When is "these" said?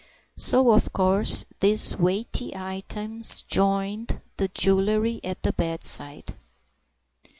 1.59-1.95